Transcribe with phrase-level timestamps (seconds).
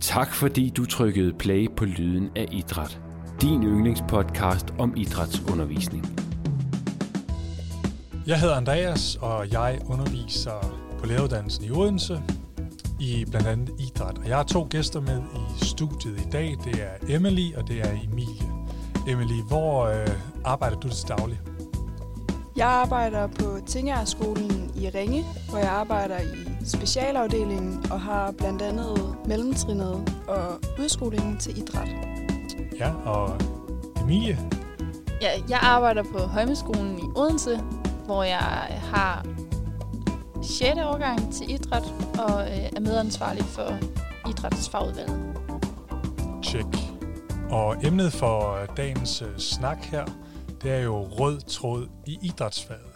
[0.00, 3.00] Tak fordi du trykkede play på Lyden af Idræt.
[3.42, 6.04] Din yndlingspodcast om idrætsundervisning.
[8.26, 12.22] Jeg hedder Andreas, og jeg underviser på læreruddannelsen i Odense
[13.00, 14.18] i blandt andet idræt.
[14.18, 16.54] Og jeg har to gæster med i studiet i dag.
[16.64, 18.52] Det er Emily, og det er Emilie.
[19.08, 20.08] Emily, hvor øh,
[20.44, 21.40] arbejder du til daglig?
[22.56, 29.16] Jeg arbejder på Tingerskolen i Ringe, hvor jeg arbejder i specialafdelingen og har blandt andet
[29.26, 31.88] mellemtrinnet og udskolingen til idræt.
[32.78, 33.36] Ja, og
[34.02, 34.38] Emilie?
[35.22, 37.60] Ja, jeg arbejder på Højmeskolen i Odense,
[38.04, 38.38] hvor jeg
[38.94, 39.26] har
[40.42, 40.70] 6.
[40.84, 41.84] årgang til idræt
[42.18, 43.78] og øh, er medansvarlig for
[44.28, 45.20] idrætsfagudvalget.
[46.44, 46.68] Check.
[47.50, 50.04] Og emnet for dagens øh, snak her,
[50.66, 52.92] det er jo rød tråd i idrætsfaget.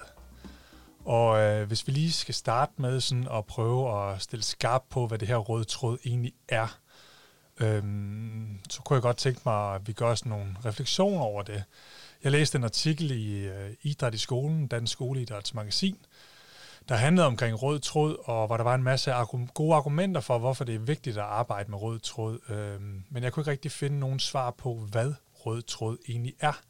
[1.05, 5.07] Og øh, hvis vi lige skal starte med sådan at prøve at stille skarp på,
[5.07, 6.79] hvad det her rød tråd egentlig er,
[7.61, 11.65] øhm, så kunne jeg godt tænke mig, at vi gør sådan nogle refleksioner over det.
[12.25, 15.97] Jeg læste en artikel i øh, Idræt i skolen, Dansk Skoleidrætsmagasin,
[16.89, 20.39] der handlede omkring rød tråd, og hvor der var en masse argu- gode argumenter for,
[20.39, 22.39] hvorfor det er vigtigt at arbejde med rød tråd.
[22.49, 26.61] Øhm, men jeg kunne ikke rigtig finde nogen svar på, hvad rød tråd egentlig er.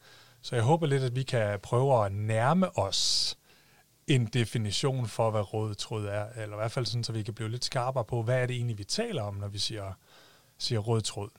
[0.43, 3.37] Så jeg håber lidt, at vi kan prøve at nærme os
[4.07, 7.35] en definition for, hvad rød tråd er, eller i hvert fald sådan, så vi kan
[7.35, 9.93] blive lidt skarpere på, hvad er det egentlig, vi taler om, når vi siger,
[10.59, 11.31] siger rød tråd.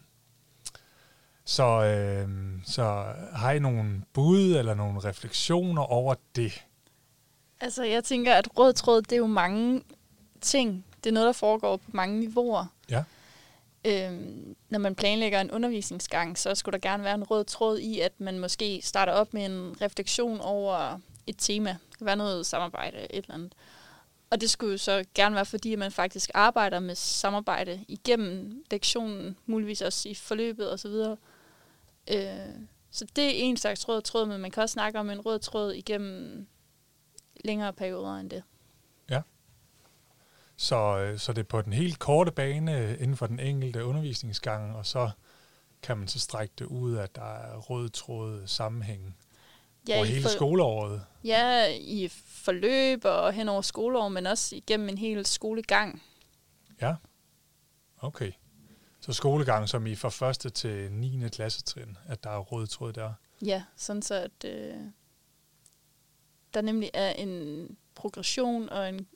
[1.46, 2.30] Så, øh,
[2.66, 6.66] så har I nogle bud eller nogle refleksioner over det?
[7.62, 9.84] Altså, jeg tænker, at rød tråd, det er jo mange
[10.42, 10.86] ting.
[11.04, 12.66] Det er noget, der foregår på mange niveauer.
[12.90, 13.04] Ja.
[13.86, 18.00] Øhm, når man planlægger en undervisningsgang, så skulle der gerne være en rød tråd i,
[18.00, 21.70] at man måske starter op med en refleksion over et tema.
[21.90, 23.54] Det kan være noget samarbejde, et eller andet.
[24.30, 29.82] Og det skulle så gerne være, fordi man faktisk arbejder med samarbejde igennem lektionen, muligvis
[29.82, 30.92] også i forløbet osv.
[32.12, 32.28] Øh,
[32.92, 35.40] så det er en slags rød tråd, men man kan også snakke om en rød
[35.40, 36.48] tråd igennem
[37.46, 38.44] længere perioder end det.
[40.62, 44.76] Så, øh, så det er på den helt korte bane inden for den enkelte undervisningsgang,
[44.76, 45.12] og så
[45.84, 49.18] kan man så strække det ud, at der er rød tråd sammenhæng
[49.88, 51.06] ja, over hele for, skoleåret.
[51.24, 56.04] Ja, i forløb og hen over skoleår, men også igennem en hel skolegang.
[56.82, 56.96] Ja,
[57.98, 58.32] okay.
[59.00, 61.30] Så skolegang som i fra første til 9.
[61.30, 63.14] klassetrin, at der er rød tråd der?
[63.46, 64.76] Ja, sådan så at øh,
[66.54, 69.08] der nemlig er en progression og en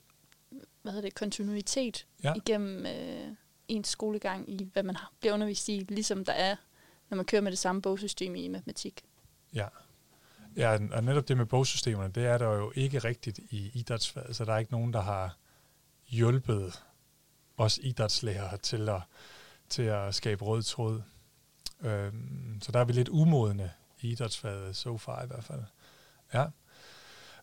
[0.82, 2.34] hvad hedder det, kontinuitet ja.
[2.36, 3.28] igennem øh,
[3.68, 6.56] ens skolegang i, hvad man bliver undervist i, ligesom der er,
[7.08, 9.04] når man kører med det samme bogsystem i matematik.
[9.54, 9.66] Ja.
[10.56, 14.44] Ja, og netop det med bogsystemerne, det er der jo ikke rigtigt i idrætsfaget, så
[14.44, 15.36] der er ikke nogen, der har
[16.06, 16.82] hjulpet
[17.56, 19.00] os idrætslærere til at,
[19.68, 21.02] til at skabe rød tråd.
[21.80, 25.62] Øhm, så der er vi lidt umodne i idrætsfaget, so far i hvert fald.
[26.34, 26.46] Ja.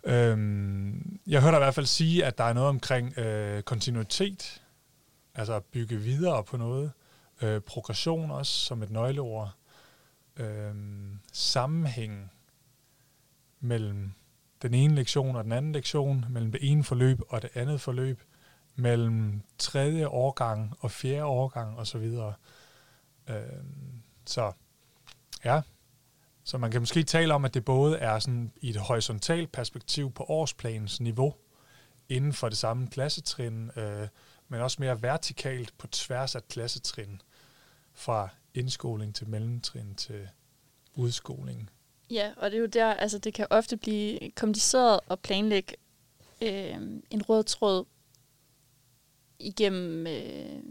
[0.04, 4.62] Øhm, jeg hørte i hvert fald sige, at der er noget omkring øh, kontinuitet,
[5.36, 6.92] altså at bygge videre på noget.
[7.42, 9.54] Øh, progression også som et nøgleord.
[10.38, 10.76] Øh,
[11.34, 12.32] sammenhæng
[13.60, 14.14] mellem
[14.62, 18.22] den ene lektion og den anden lektion, mellem det ene forløb og det andet forløb,
[18.76, 22.12] mellem tredje årgang og fjerde årgang osv.
[23.30, 23.36] Øh,
[24.26, 24.52] så
[25.46, 25.62] ja,
[26.44, 30.12] så man kan måske tale om, at det både er sådan i et horisontalt perspektiv
[30.12, 31.34] på årsplanens niveau,
[32.10, 34.08] inden for det samme klassetrin, øh,
[34.48, 37.22] men også mere vertikalt på tværs af klassetrin,
[37.94, 40.30] fra indskoling til mellemtrin til
[40.96, 41.70] udskoling.
[42.10, 45.76] Ja, og det er jo der, altså det kan ofte blive kompliceret at planlægge
[46.42, 46.76] øh,
[47.10, 47.86] en rød tråd
[49.40, 50.64] igennem, øh,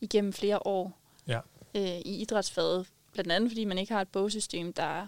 [0.00, 1.40] igennem flere år ja.
[1.74, 5.06] øh, i idrætsfaget, Blandt andet fordi man ikke har et bogsystem, der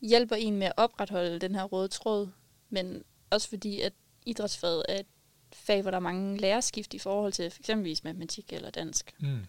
[0.00, 2.28] hjælper en med at opretholde den her røde tråd,
[2.70, 3.92] men også fordi, at
[4.26, 5.06] idrætsfaget er et
[5.52, 9.14] fag, hvor der er mange lærerskift i forhold til eksempelvis matematik eller dansk.
[9.18, 9.46] Mm.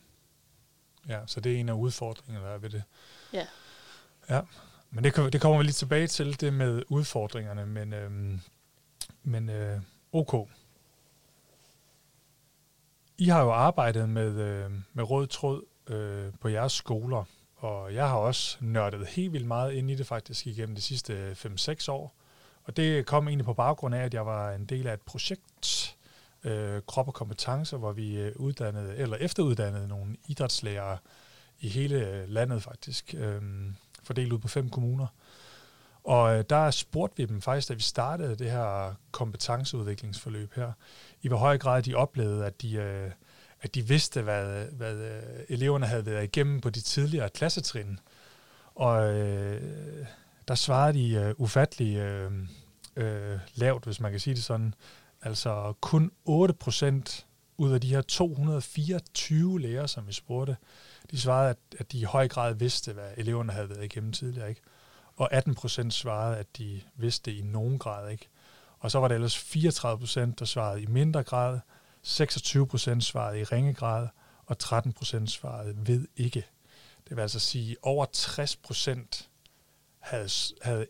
[1.07, 2.83] Ja, så det er en af udfordringerne, der er ved det.
[3.33, 3.45] Ja.
[4.29, 4.41] Ja,
[4.89, 8.39] men det, det kommer vi lige tilbage til, det med udfordringerne, men, øhm,
[9.23, 9.81] men øh,
[10.11, 10.49] ok.
[13.17, 17.23] I har jo arbejdet med, øh, med rød tråd øh, på jeres skoler,
[17.59, 21.13] og jeg har også nørdet helt vildt meget ind i det faktisk igennem de sidste
[21.13, 22.13] øh, 5-6 år.
[22.63, 25.95] Og det kom egentlig på baggrund af, at jeg var en del af et projekt,
[26.43, 30.97] øh, Krop og Kompetencer, hvor vi øh, uddannede, eller efteruddannede nogle idrætslærere
[31.59, 33.41] i hele øh, landet faktisk, øh,
[34.03, 35.07] fordelt ud på fem kommuner.
[36.03, 40.71] Og der spurgte vi dem faktisk, da vi startede det her kompetenceudviklingsforløb her,
[41.21, 43.11] i hvor høj grad de oplevede, at de, øh,
[43.61, 47.99] at de vidste, hvad, hvad øh, eleverne havde været igennem på de tidligere klassetrin.
[48.75, 50.05] Og øh,
[50.47, 52.31] der svarede de øh, ufattelig øh,
[52.95, 54.73] øh, lavt, hvis man kan sige det sådan.
[55.21, 57.25] Altså kun 8 procent
[57.57, 60.57] ud af de her 224 lærere, som vi spurgte,
[61.11, 64.49] de svarede, at, at de i høj grad vidste, hvad eleverne havde været igennem tidligere.
[64.49, 64.61] Ikke?
[65.15, 68.11] Og 18 procent svarede, at de vidste det i nogen grad.
[68.11, 68.27] ikke.
[68.79, 71.59] Og så var det ellers 34 procent, der svarede i mindre grad,
[72.03, 74.07] 26 procent svarede i ringe grad,
[74.45, 76.45] og 13 procent svarede ved ikke.
[77.09, 79.29] Det vil altså sige, at over 60 procent
[79.99, 80.29] havde,
[80.61, 80.87] havde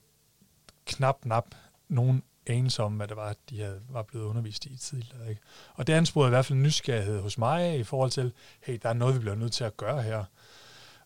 [0.85, 1.56] knap nap
[1.88, 5.29] nogen anelse om, hvad det var, de havde, var blevet undervist i tidligere.
[5.29, 5.41] Ikke?
[5.73, 8.94] Og det ansporede i hvert fald nysgerrighed hos mig i forhold til, hey, der er
[8.94, 10.23] noget, vi bliver nødt til at gøre her.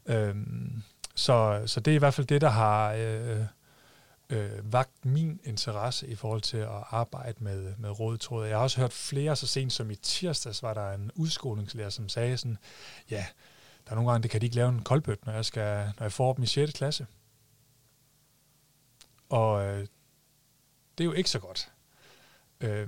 [0.05, 0.83] Øhm,
[1.15, 3.45] så, så det er i hvert fald det, der har øh,
[4.33, 8.45] øh, vagt min interesse i forhold til at arbejde med, med rådtråd.
[8.45, 12.09] Jeg har også hørt flere, så sent som i tirsdags var der en udskolingslærer, som
[12.09, 12.57] sagde sådan,
[13.09, 13.25] ja,
[13.85, 16.03] der er nogle gange, det kan de ikke lave en koldbøt, når jeg, skal, når
[16.05, 16.73] jeg får dem i 6.
[16.73, 17.07] klasse.
[19.29, 19.87] Og øh,
[20.97, 21.71] det er jo ikke så godt.
[22.61, 22.87] Øh,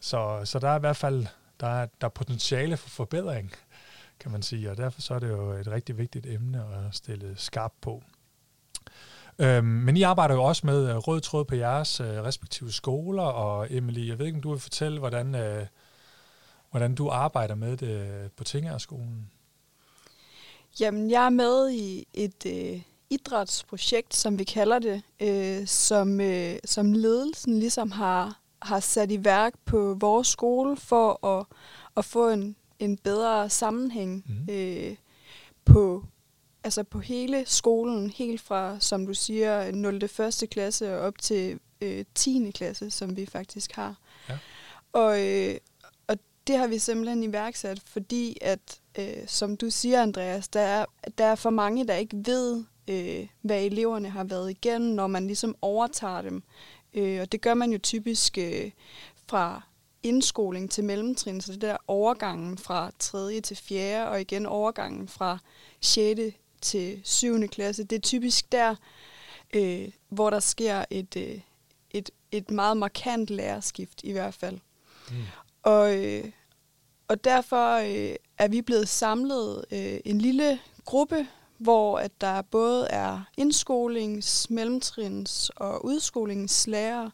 [0.00, 1.26] så, så der er i hvert fald
[1.60, 3.52] der er, der er potentiale for forbedring,
[4.20, 7.34] kan man sige, og derfor så er det jo et rigtig vigtigt emne at stille
[7.36, 8.02] skarp på.
[9.38, 13.22] Øhm, men I arbejder jo også med uh, rød tråd på jeres uh, respektive skoler,
[13.22, 15.66] og Emily, jeg ved ikke, om du vil fortælle, hvordan, uh,
[16.70, 19.30] hvordan du arbejder med det på Tingerskolen?
[20.80, 26.56] Jamen, jeg er med i et uh, idrætsprojekt, som vi kalder det, uh, som, uh,
[26.64, 31.46] som ledelsen ligesom har, har sat i værk på vores skole for at,
[31.96, 34.54] at få en, en bedre sammenhæng mm.
[34.54, 34.96] uh,
[35.64, 36.04] på
[36.64, 40.04] altså på hele skolen, helt fra, som du siger, 0.
[40.04, 40.44] 1.
[40.50, 42.50] klasse og op til øh, 10.
[42.54, 43.96] klasse, som vi faktisk har.
[44.28, 44.38] Ja.
[44.92, 45.56] Og, øh,
[46.06, 46.16] og
[46.46, 50.84] det har vi simpelthen iværksat, fordi at, øh, som du siger, Andreas, der er,
[51.18, 55.26] der er for mange, der ikke ved, øh, hvad eleverne har været igennem, når man
[55.26, 56.42] ligesom overtager dem.
[56.94, 58.70] Øh, og det gør man jo typisk øh,
[59.26, 59.62] fra
[60.02, 63.40] indskoling til mellemtrin, så det der overgangen fra 3.
[63.40, 64.08] til 4.
[64.08, 65.38] og igen overgangen fra
[65.80, 66.20] 6
[66.64, 67.48] til 7.
[67.48, 68.74] klasse, det er typisk der,
[69.54, 71.40] øh, hvor der sker et, øh,
[71.90, 74.58] et, et meget markant lærerskift i hvert fald.
[75.10, 75.16] Mm.
[75.62, 76.24] Og, øh,
[77.08, 81.26] og derfor øh, er vi blevet samlet øh, en lille gruppe,
[81.58, 87.10] hvor at der både er indskolings-, mellemtrins- og udskolingslærer,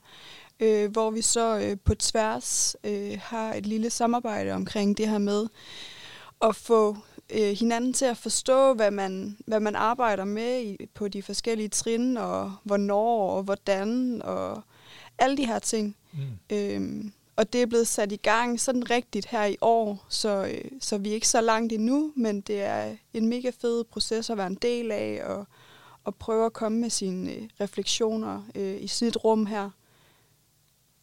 [0.61, 5.19] øh, hvor vi så øh, på tværs øh, har et lille samarbejde omkring det her
[5.19, 5.47] med
[6.43, 6.97] at få
[7.33, 11.69] øh, hinanden til at forstå, hvad man, hvad man arbejder med i, på de forskellige
[11.69, 14.63] trin, og hvornår og hvordan, og
[15.19, 15.97] alle de her ting.
[16.13, 16.57] Mm.
[16.57, 20.71] Øhm, og det er blevet sat i gang sådan rigtigt her i år, så, øh,
[20.81, 24.37] så vi er ikke så langt endnu, men det er en mega fed proces at
[24.37, 25.47] være en del af, og,
[26.05, 29.71] og prøve at komme med sine øh, refleksioner øh, i sit rum her.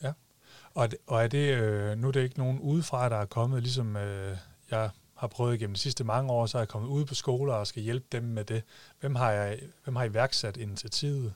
[0.03, 0.11] Ja,
[0.73, 3.95] og, og er det, øh, nu er det ikke nogen udefra, der er kommet, ligesom
[3.95, 4.37] øh,
[4.71, 7.53] jeg har prøvet gennem de sidste mange år, så er jeg kommet ud på skoler
[7.53, 8.63] og skal hjælpe dem med det.
[8.99, 11.33] Hvem har, jeg, hvem har iværksat initiativet?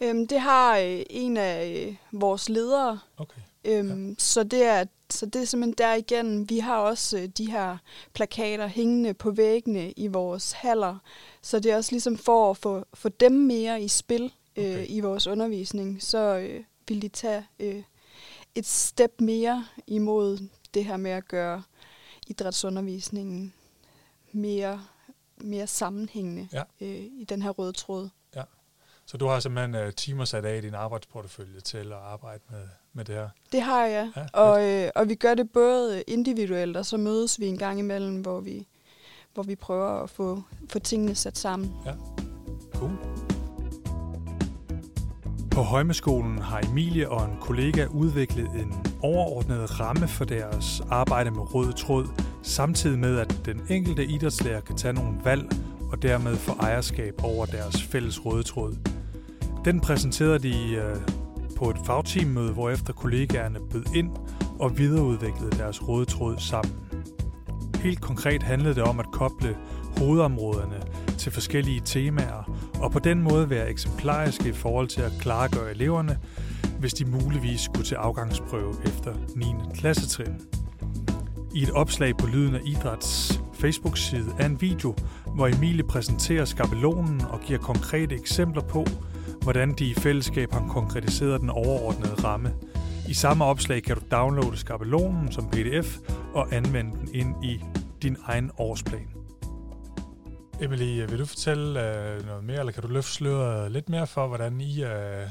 [0.00, 2.98] Øhm, det har øh, en af øh, vores ledere.
[3.16, 3.40] Okay.
[3.64, 4.14] Øhm, ja.
[4.18, 6.48] så, det er, så det er simpelthen der igen.
[6.50, 7.76] Vi har også øh, de her
[8.12, 10.98] plakater hængende på væggene i vores haller.
[11.42, 14.86] Så det er også ligesom for at få, få dem mere i spil øh, okay.
[14.88, 16.02] i vores undervisning.
[16.02, 17.82] Så øh, vil de tage øh,
[18.54, 21.62] et step mere imod det her med at gøre
[22.26, 23.52] idrætsundervisningen
[24.32, 24.84] mere,
[25.36, 26.62] mere sammenhængende ja.
[26.80, 28.08] øh, i den her røde tråd.
[28.36, 28.42] Ja.
[29.06, 32.68] Så du har simpelthen uh, timer sat af i din arbejdsportefølje til at arbejde med,
[32.92, 33.28] med det her?
[33.52, 37.40] Det har jeg, ja, og, øh, og vi gør det både individuelt, og så mødes
[37.40, 38.66] vi en gang imellem, hvor vi,
[39.34, 41.74] hvor vi prøver at få, få tingene sat sammen.
[41.86, 41.94] Ja,
[42.74, 43.11] cool.
[45.54, 51.54] På Højmeskolen har Emilie og en kollega udviklet en overordnet ramme for deres arbejde med
[51.54, 52.06] rød tråd,
[52.42, 55.52] samtidig med at den enkelte idrætslærer kan tage nogle valg
[55.92, 58.76] og dermed få ejerskab over deres fælles røde tråd.
[59.64, 60.96] Den præsenterede de øh,
[61.58, 64.10] på et fagteammøde, hvor efter kollegaerne bød ind
[64.58, 66.74] og videreudviklede deres røde tråd sammen.
[67.74, 69.56] Helt konkret handlede det om at koble
[69.98, 70.82] hovedområderne
[71.18, 72.51] til forskellige temaer,
[72.82, 76.18] og på den måde være eksemplariske i forhold til at klargøre eleverne,
[76.78, 79.44] hvis de muligvis skulle til afgangsprøve efter 9.
[79.74, 80.34] klassetrin.
[81.54, 84.94] I et opslag på Lyden af Idræts Facebook-side er en video,
[85.34, 88.86] hvor Emilie præsenterer skabelonen og giver konkrete eksempler på,
[89.42, 92.52] hvordan de i fællesskab har konkretiseret den overordnede ramme,
[93.08, 95.98] I samme opslag kan du downloade skabelonen som pdf
[96.34, 97.60] og anvende den ind i
[98.02, 99.21] din egen årsplan.
[100.62, 104.26] Emily, vil du fortælle øh, noget mere, eller kan du løfte sløret lidt mere for,
[104.26, 105.28] hvordan I øh,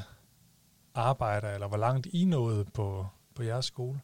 [0.94, 4.00] arbejder, eller hvor langt I nåede på, på jeres skole?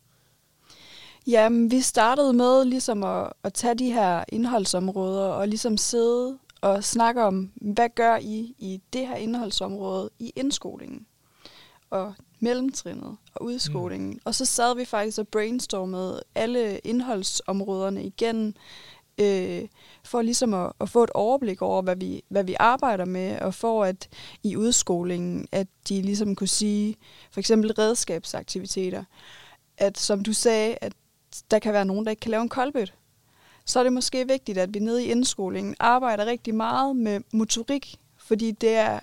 [1.26, 6.84] Jamen, vi startede med ligesom at, at tage de her indholdsområder og ligesom sidde og
[6.84, 11.06] snakke om, hvad gør I i det her indholdsområde i indskolingen
[11.90, 14.10] og mellemtrinnet og udskolingen.
[14.10, 14.20] Mm.
[14.24, 18.56] Og så sad vi faktisk og brainstormede alle indholdsområderne igen,
[19.18, 19.68] øh,
[20.04, 23.54] for ligesom at, at få et overblik over, hvad vi, hvad vi arbejder med, og
[23.54, 24.08] for at
[24.42, 26.96] i udskolingen, at de ligesom kunne sige,
[27.30, 29.04] for eksempel redskabsaktiviteter,
[29.78, 30.92] at som du sagde, at
[31.50, 32.94] der kan være nogen, der ikke kan lave en koldbøt.
[33.64, 37.96] Så er det måske vigtigt, at vi nede i indskolingen arbejder rigtig meget med motorik,
[38.16, 39.00] fordi det er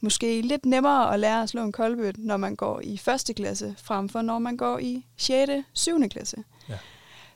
[0.00, 3.74] måske lidt nemmere at lære at slå en koldbøt, når man går i første klasse,
[3.78, 5.52] frem for når man går i 6.
[5.72, 6.08] 7.
[6.08, 6.44] klasse.
[6.68, 6.78] Ja.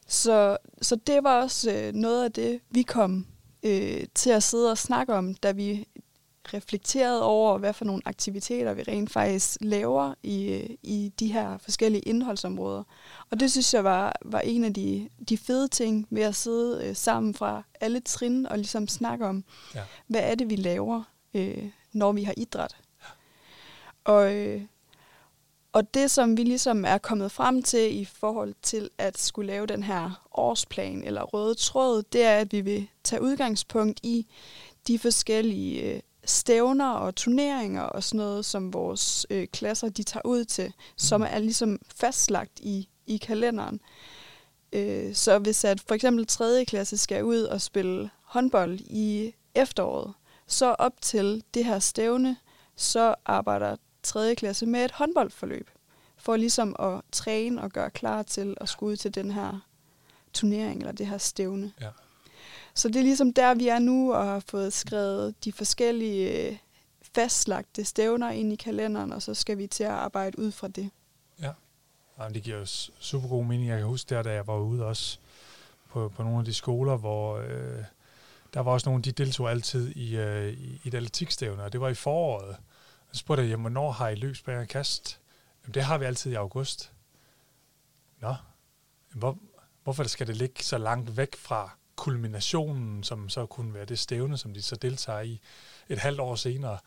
[0.06, 3.26] Så, så det var også øh, noget af det, vi kom
[3.62, 5.86] øh, til at sidde og snakke om, da vi
[6.54, 11.58] reflekterede over, hvad for nogle aktiviteter vi rent faktisk laver i, øh, i de her
[11.58, 12.82] forskellige indholdsområder.
[13.30, 16.84] Og det synes jeg var, var en af de, de fede ting ved at sidde
[16.84, 19.44] øh, sammen fra alle trin og ligesom snakke om,
[19.74, 19.82] ja.
[20.06, 21.02] hvad er det, vi laver,
[21.34, 22.76] øh, når vi har idræt.
[23.02, 23.06] Ja.
[24.12, 24.62] Og, øh,
[25.74, 29.66] og det, som vi ligesom er kommet frem til i forhold til at skulle lave
[29.66, 34.26] den her årsplan eller røde tråd, det er, at vi vil tage udgangspunkt i
[34.88, 40.26] de forskellige øh, stævner og turneringer og sådan noget, som vores øh, klasser de tager
[40.26, 41.26] ud til, som mm.
[41.30, 43.80] er ligesom fastlagt i, i kalenderen.
[44.72, 46.64] Øh, så hvis at for eksempel 3.
[46.64, 50.12] klasse skal ud og spille håndbold i efteråret,
[50.46, 52.36] så op til det her stævne,
[52.76, 54.34] så arbejder 3.
[54.34, 55.70] klasse med et håndboldforløb,
[56.16, 59.60] for ligesom at træne og gøre klar til at skulle ud til den her
[60.32, 61.72] turnering eller det her stævne.
[61.80, 61.88] Ja.
[62.74, 66.56] Så det er ligesom der, vi er nu og har fået skrevet de forskellige øh,
[67.14, 70.90] fastlagte stævner ind i kalenderen, og så skal vi til at arbejde ud fra det.
[71.42, 71.50] Ja,
[72.18, 72.66] Jamen, det giver jo
[72.98, 73.68] super god mening.
[73.68, 75.18] Jeg kan huske der, da jeg var ude også
[75.88, 77.84] på, på nogle af de skoler, hvor øh,
[78.54, 81.80] der var også nogle, de deltog altid i, øh, i, i et atletikstævne, og det
[81.80, 82.56] var i foråret.
[83.14, 85.20] Så spurgte jeg, hvornår har I løs bag kast?
[85.62, 86.92] Jamen, det har vi altid i august.
[88.20, 88.34] Nå,
[89.12, 89.38] hvor,
[89.84, 94.38] hvorfor skal det ligge så langt væk fra kulminationen, som så kunne være det stævne,
[94.38, 95.40] som de så deltager i
[95.88, 96.78] et halvt år senere,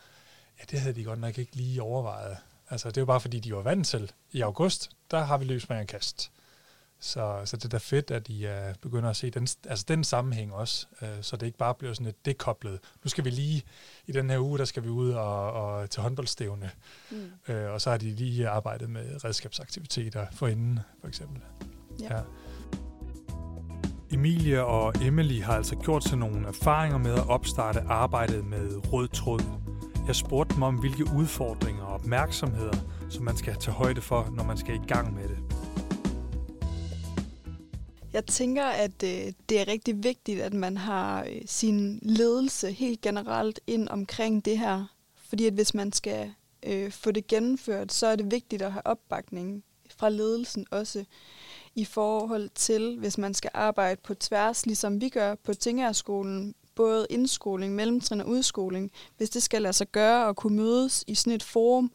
[0.58, 2.36] ja, det havde de godt nok ikke lige overvejet.
[2.70, 4.12] Altså, det er jo bare fordi, de var vant til.
[4.30, 6.30] I august, der har vi løs med en kast.
[7.00, 10.04] Så, så det er da fedt, at I uh, begynder at se den, altså den
[10.04, 12.80] sammenhæng også, uh, så det ikke bare bliver sådan et dekoblet.
[13.04, 13.62] Nu skal vi lige,
[14.06, 16.70] i den her uge, der skal vi ud og, og til håndboldstævne,
[17.10, 17.30] mm.
[17.48, 21.42] uh, og så har de lige arbejdet med redskabsaktiviteter for inden, for eksempel.
[22.00, 22.16] Ja.
[22.16, 22.22] ja.
[24.10, 29.08] Emilie og Emily har altså gjort sig nogle erfaringer med at opstarte arbejdet med rød
[29.08, 29.40] tråd.
[30.06, 32.76] Jeg spurgte dem om, hvilke udfordringer og opmærksomheder,
[33.10, 35.47] som man skal tage højde for, når man skal i gang med det.
[38.18, 43.00] Jeg tænker, at øh, det er rigtig vigtigt, at man har øh, sin ledelse helt
[43.00, 44.84] generelt ind omkring det her.
[45.16, 46.32] Fordi at hvis man skal
[46.62, 49.64] øh, få det gennemført, så er det vigtigt at have opbakning
[49.96, 51.04] fra ledelsen også
[51.74, 57.06] i forhold til, hvis man skal arbejde på tværs, ligesom vi gør på Tingerskolen, både
[57.10, 58.90] indskoling, mellemtrin og udskoling.
[59.16, 61.92] Hvis det skal lade sig gøre og kunne mødes i sådan et forum,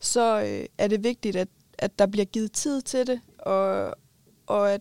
[0.00, 1.48] så øh, er det vigtigt, at,
[1.78, 3.94] at der bliver givet tid til det, og,
[4.46, 4.80] og at,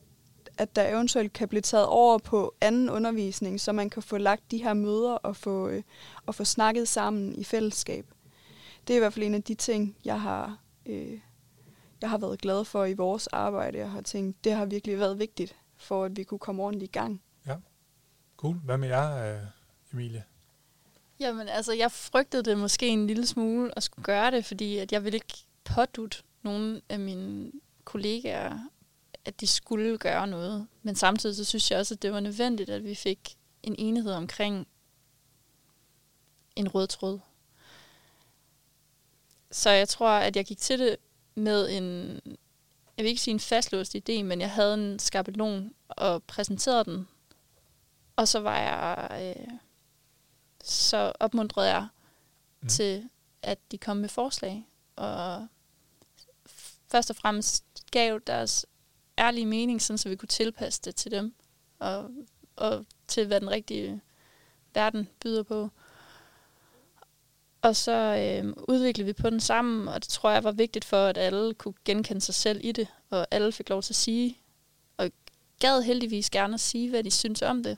[0.57, 4.51] at der eventuelt kan blive taget over på anden undervisning, så man kan få lagt
[4.51, 5.83] de her møder og få, øh,
[6.25, 8.05] og få snakket sammen i fællesskab.
[8.87, 11.19] Det er i hvert fald en af de ting, jeg har øh,
[12.01, 13.77] jeg har været glad for i vores arbejde.
[13.77, 16.91] Jeg har tænkt, det har virkelig været vigtigt for, at vi kunne komme ordentligt i
[16.99, 17.21] gang.
[17.47, 17.55] Ja,
[18.37, 18.55] cool.
[18.55, 19.41] Hvad med jer, øh,
[19.93, 20.23] Emilie?
[21.19, 24.91] Jamen, altså, jeg frygtede det måske en lille smule at skulle gøre det, fordi at
[24.91, 27.51] jeg ville ikke pådute nogen af mine
[27.83, 28.59] kollegaer,
[29.27, 30.67] at de skulle gøre noget.
[30.83, 34.13] Men samtidig så synes jeg også, at det var nødvendigt, at vi fik en enighed
[34.13, 34.67] omkring
[36.55, 37.19] en rød tråd.
[39.51, 40.97] Så jeg tror, at jeg gik til det
[41.35, 42.19] med en,
[42.97, 47.07] jeg vil ikke sige en fastlåst idé, men jeg havde en skabelon og præsenterede den.
[48.15, 49.47] Og så var jeg, øh,
[50.63, 51.87] så opmuntrede jeg
[52.61, 52.67] mm.
[52.67, 53.09] til,
[53.41, 54.67] at de kom med forslag.
[54.95, 55.47] Og
[56.87, 58.65] først og fremmest gav deres
[59.17, 61.33] ærlige mening, sådan, så vi kunne tilpasse det til dem.
[61.79, 62.09] Og,
[62.55, 64.01] og til, hvad den rigtige
[64.73, 65.69] verden byder på.
[67.61, 71.05] Og så øh, udviklede vi på den sammen, og det tror jeg var vigtigt for,
[71.05, 74.37] at alle kunne genkende sig selv i det, og alle fik lov til at sige,
[74.97, 75.11] og
[75.59, 77.77] gad heldigvis gerne at sige, hvad de synes om det.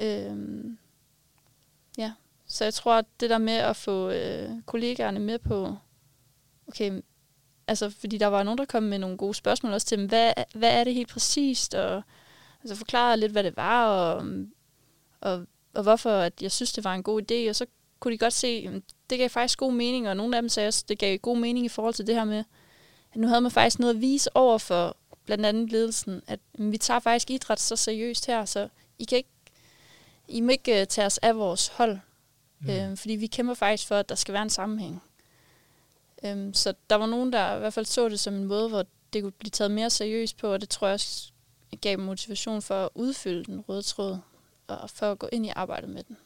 [0.00, 0.64] Øh,
[1.98, 2.12] ja,
[2.46, 5.76] så jeg tror, at det der med at få øh, kollegaerne med på,
[6.68, 7.00] okay,
[7.68, 10.32] altså fordi der var nogen, der kom med nogle gode spørgsmål også til dem, hvad,
[10.54, 12.02] hvad er det helt præcist, og
[12.62, 14.24] altså forklare lidt, hvad det var, og,
[15.20, 17.66] og, og hvorfor at jeg synes, det var en god idé, og så
[18.00, 20.68] kunne de godt se, at det gav faktisk god mening, og nogle af dem sagde
[20.68, 22.44] også, at det gav god mening i forhold til det her med,
[23.12, 26.78] at nu havde man faktisk noget at vise over for blandt andet ledelsen, at vi
[26.78, 28.68] tager faktisk idræt så seriøst her, så
[28.98, 29.30] I kan ikke,
[30.28, 31.98] I må ikke uh, tage os af vores hold,
[32.60, 32.70] mm.
[32.70, 35.02] øh, fordi vi kæmper faktisk for, at der skal være en sammenhæng.
[36.22, 38.84] Um, så der var nogen, der i hvert fald så det som en måde, hvor
[39.12, 41.32] det kunne blive taget mere seriøst på, og det tror jeg også
[41.80, 44.18] gav motivation for at udfylde den røde tråd,
[44.66, 46.16] og for at gå ind i arbejdet med den.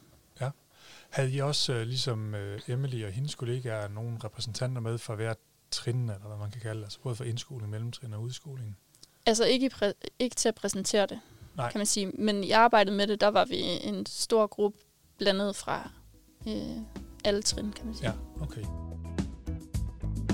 [1.11, 5.33] Havde I også, øh, ligesom øh, Emily og hendes kollegaer, nogle repræsentanter med for hver
[5.71, 8.77] trin, eller hvad man kan kalde det, altså både for indskoling, mellemtrin og udskoling?
[9.25, 11.19] Altså ikke, præ- ikke til at præsentere det,
[11.55, 11.71] Nej.
[11.71, 12.07] kan man sige.
[12.07, 14.79] Men i arbejdet med det, der var vi en stor gruppe
[15.17, 15.89] blandet fra
[16.47, 16.77] øh,
[17.25, 18.09] alle trin, kan man sige.
[18.09, 18.63] Ja, okay.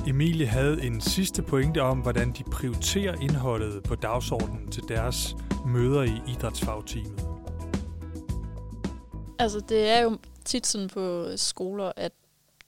[0.08, 5.36] Emilie havde en sidste pointe om, hvordan de prioriterer indholdet på dagsordenen til deres
[5.66, 7.28] møder i idrætsfagteamet.
[9.40, 12.12] Altså, det er jo tit sådan på skoler, at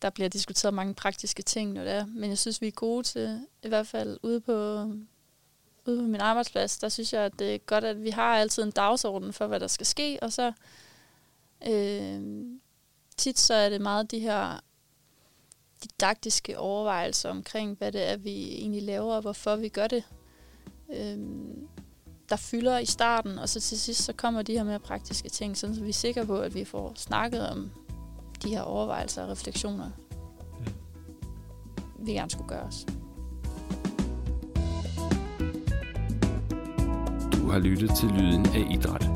[0.01, 2.05] der bliver diskuteret mange praktiske ting, når det er.
[2.05, 4.83] Men jeg synes, vi er gode til, i hvert fald ude på,
[5.85, 8.63] ude på min arbejdsplads, der synes jeg, at det er godt, at vi har altid
[8.63, 10.51] en dagsorden for, hvad der skal ske, og så
[11.67, 12.45] øh,
[13.17, 14.59] tit så er det meget de her
[15.83, 20.03] didaktiske overvejelser omkring, hvad det er, vi egentlig laver, og hvorfor vi gør det.
[20.93, 21.17] Øh,
[22.29, 25.57] der fylder i starten, og så til sidst så kommer de her mere praktiske ting,
[25.57, 27.71] så vi er sikre på, at vi får snakket om
[28.43, 29.89] de her overvejelser og refleksioner,
[30.59, 30.65] mm.
[32.05, 32.85] vi gerne skulle gøre os.
[37.31, 39.09] Du har lyttet til Lyden af Idræt.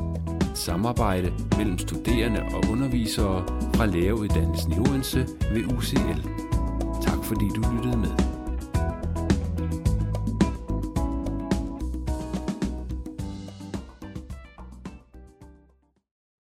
[0.50, 5.18] Et samarbejde mellem studerende og undervisere fra læreruddannelsen i Odense
[5.52, 6.43] ved UCL.
[7.24, 8.33] Fordi du lyttede med.